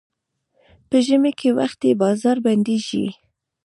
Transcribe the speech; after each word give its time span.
په 0.89 0.97
ژمي 1.05 1.31
کې 1.39 1.49
وختي 1.59 1.91
بازار 2.01 2.37
بندېږي. 2.45 3.05